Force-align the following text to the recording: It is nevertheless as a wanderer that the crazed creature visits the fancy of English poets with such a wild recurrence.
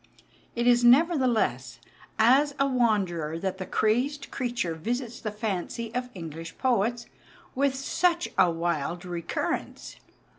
It 0.55 0.65
is 0.65 0.83
nevertheless 0.83 1.79
as 2.17 2.55
a 2.57 2.65
wanderer 2.65 3.37
that 3.37 3.59
the 3.59 3.67
crazed 3.67 4.31
creature 4.31 4.73
visits 4.73 5.19
the 5.19 5.29
fancy 5.29 5.93
of 5.93 6.09
English 6.15 6.57
poets 6.57 7.05
with 7.53 7.75
such 7.75 8.27
a 8.35 8.49
wild 8.49 9.05
recurrence. 9.05 9.97